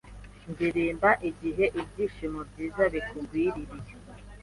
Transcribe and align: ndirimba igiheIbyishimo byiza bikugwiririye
ndirimba 0.51 1.09
igiheIbyishimo 1.29 2.39
byiza 2.49 2.83
bikugwiririye 2.93 3.91